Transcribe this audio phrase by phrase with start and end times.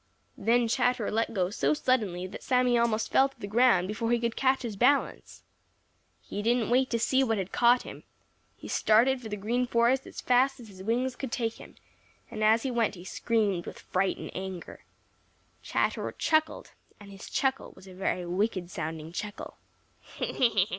[0.39, 4.19] Then Chatterer let go so suddenly that Sammy almost fell to the ground before he
[4.19, 5.43] could catch his balance.
[6.23, 8.01] He didn't wait to see what had caught him.
[8.57, 11.75] He started for the Green Forest as fast as his wings could take him,
[12.31, 14.85] and as he went he screamed with fright and anger.
[15.61, 19.59] Chatterer chuckled, and his chuckle was a very wicked sounding chuckle.